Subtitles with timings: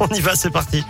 [0.00, 0.84] On y va, c'est parti.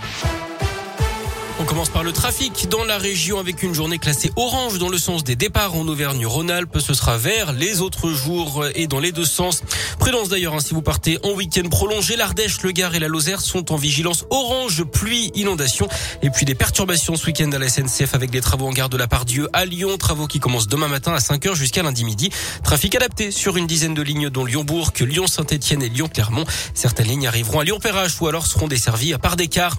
[1.60, 4.96] On commence par le trafic dans la région avec une journée classée orange dans le
[4.96, 6.78] sens des départs en Auvergne-Rhône-Alpes.
[6.78, 9.64] Ce sera vert les autres jours et dans les deux sens.
[9.98, 12.14] Prudence d'ailleurs hein, si vous partez en week-end prolongé.
[12.14, 15.88] L'Ardèche, le Gard et la Lozère sont en vigilance orange, pluie, inondation
[16.22, 18.96] et puis des perturbations ce week-end à la SNCF avec des travaux en gare de
[18.96, 19.96] la Pardieu à Lyon.
[19.98, 22.30] Travaux qui commencent demain matin à 5h jusqu'à lundi midi.
[22.62, 26.44] Trafic adapté sur une dizaine de lignes dont Lyon-Bourg, Lyon-Saint-Etienne et Lyon-Clermont.
[26.74, 29.76] Certaines lignes arriveront à Lyon-Perrache ou alors seront desservies à part des cars.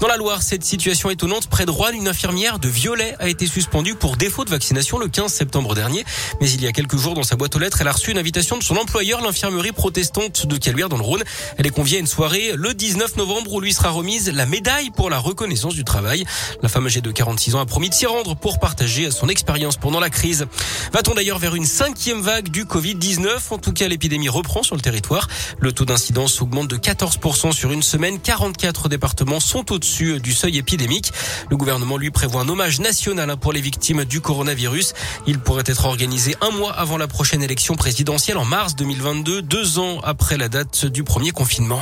[0.00, 3.46] Dans la Loire, cette situation étonnante près de Rouen, une infirmière de Violet a été
[3.46, 6.02] suspendue pour défaut de vaccination le 15 septembre dernier.
[6.40, 8.16] Mais il y a quelques jours, dans sa boîte aux lettres, elle a reçu une
[8.16, 11.22] invitation de son employeur, l'infirmerie protestante de Caluire dans le Rhône.
[11.58, 14.88] Elle est conviée à une soirée le 19 novembre où lui sera remise la médaille
[14.92, 16.24] pour la reconnaissance du travail.
[16.62, 19.76] La femme âgée de 46 ans a promis de s'y rendre pour partager son expérience
[19.76, 20.46] pendant la crise.
[20.94, 24.80] Va-t-on d'ailleurs vers une cinquième vague du Covid-19 En tout cas, l'épidémie reprend sur le
[24.80, 25.28] territoire.
[25.58, 28.20] Le taux d'incidence augmente de 14% sur une semaine.
[28.20, 31.09] 44 départements sont au-dessus du seuil épidémique.
[31.50, 34.94] Le gouvernement lui prévoit un hommage national hein, pour les victimes du coronavirus.
[35.26, 39.78] Il pourrait être organisé un mois avant la prochaine élection présidentielle en mars 2022, deux
[39.78, 41.80] ans après la date du premier confinement.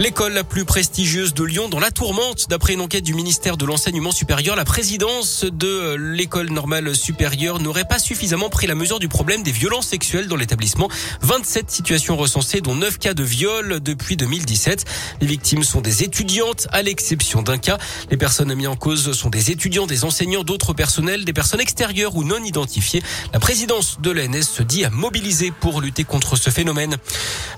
[0.00, 2.48] L'école la plus prestigieuse de Lyon dans la tourmente.
[2.48, 7.84] D'après une enquête du ministère de l'enseignement supérieur, la présidence de l'école normale supérieure n'aurait
[7.84, 10.88] pas suffisamment pris la mesure du problème des violences sexuelles dans l'établissement.
[11.20, 14.84] 27 situations recensées, dont 9 cas de viol depuis 2017.
[15.20, 17.78] Les victimes sont des étudiantes, à l'exception d'un cas.
[18.10, 22.16] Les personnes mises en cause sont des étudiants, des enseignants, d'autres personnels, des personnes extérieures
[22.16, 23.02] ou non identifiées.
[23.32, 26.96] La présidence de l'ANS se dit à mobiliser pour lutter contre ce phénomène.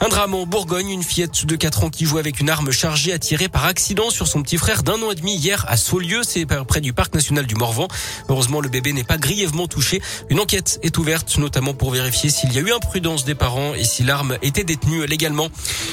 [0.00, 3.12] Un drame en Bourgogne, une fillette de 4 ans qui jouait avec une arme chargée
[3.12, 6.22] a tiré par accident sur son petit frère d'un an et demi hier à Saulieu,
[6.24, 7.86] c'est près du parc national du Morvan.
[8.28, 10.02] Heureusement, le bébé n'est pas grièvement touché.
[10.28, 13.84] Une enquête est ouverte, notamment pour vérifier s'il y a eu imprudence des parents et
[13.84, 15.50] si l'arme était détenue légalement.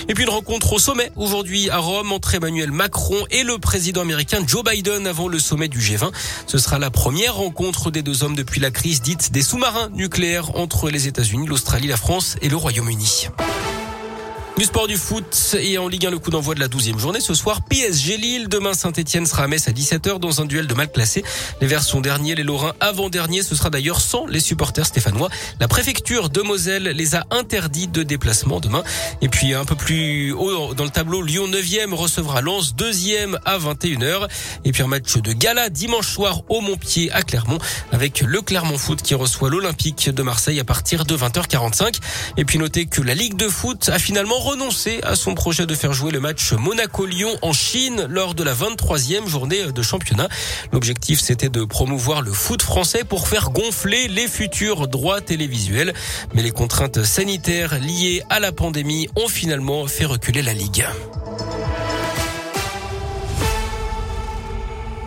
[0.07, 4.01] Et puis une rencontre au sommet aujourd'hui à Rome entre Emmanuel Macron et le président
[4.01, 6.11] américain Joe Biden avant le sommet du G20.
[6.47, 10.55] Ce sera la première rencontre des deux hommes depuis la crise dite des sous-marins nucléaires
[10.55, 13.27] entre les États-Unis, l'Australie, la France et le Royaume-Uni.
[14.55, 17.19] Du sport du foot et en Ligue 1 le coup d'envoi de la 12e journée.
[17.19, 18.47] Ce soir, PSG Lille.
[18.47, 21.23] Demain, Saint-Etienne sera à Metz à 17h dans un duel de mal classé.
[21.59, 23.41] Les Verts sont derniers, les Lorrains avant-derniers.
[23.41, 25.29] Ce sera d'ailleurs sans les supporters stéphanois.
[25.59, 28.83] La préfecture de Moselle les a interdits de déplacement demain.
[29.23, 33.57] Et puis un peu plus haut dans le tableau, Lyon 9e recevra Lens 2e à
[33.57, 34.27] 21h.
[34.65, 37.57] Et puis un match de gala dimanche soir au Montpied à Clermont
[37.91, 41.95] avec le Clermont Foot qui reçoit l'Olympique de Marseille à partir de 20h45.
[42.37, 45.73] Et puis notez que la Ligue de foot a finalement renoncé à son projet de
[45.73, 50.27] faire jouer le match Monaco-Lyon en Chine lors de la 23e journée de championnat.
[50.73, 55.93] L'objectif, c'était de promouvoir le foot français pour faire gonfler les futurs droits télévisuels.
[56.33, 60.85] Mais les contraintes sanitaires liées à la pandémie ont finalement fait reculer la Ligue.